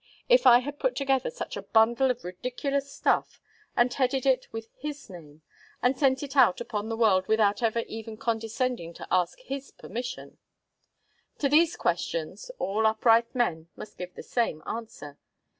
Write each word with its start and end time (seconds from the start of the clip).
if 0.27 0.47
I 0.47 0.61
had 0.61 0.79
put 0.79 0.95
together 0.95 1.29
such 1.29 1.55
a 1.55 1.61
bundle 1.61 2.09
of 2.09 2.23
ridiculous 2.23 2.91
stuff, 2.91 3.39
and 3.77 3.93
headed 3.93 4.25
it 4.25 4.47
with 4.51 4.67
his 4.75 5.07
name, 5.11 5.43
and 5.79 5.95
sent 5.95 6.23
it 6.23 6.35
out 6.35 6.59
upon 6.59 6.89
the 6.89 6.97
world 6.97 7.27
without 7.27 7.61
ever 7.61 7.81
even 7.81 8.17
condescending 8.17 8.95
to 8.95 9.07
ask 9.11 9.37
his 9.41 9.69
permission? 9.69 10.39
To 11.37 11.47
these 11.47 11.75
questions, 11.75 12.49
all 12.57 12.87
upright 12.87 13.35
men 13.35 13.67
must 13.75 13.95
give 13.99 14.15
the 14.15 14.23
same 14.23 14.63
answer. 14.65 15.19